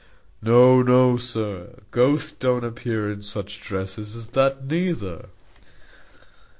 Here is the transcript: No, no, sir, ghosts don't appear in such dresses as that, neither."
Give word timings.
No, 0.41 0.81
no, 0.81 1.17
sir, 1.17 1.75
ghosts 1.91 2.31
don't 2.31 2.63
appear 2.63 3.07
in 3.11 3.21
such 3.21 3.61
dresses 3.61 4.15
as 4.15 4.29
that, 4.29 4.65
neither." 4.65 5.25